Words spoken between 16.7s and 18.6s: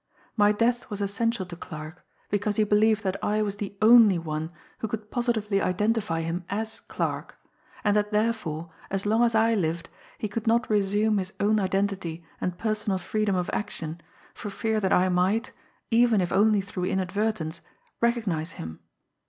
inadvertence, recognise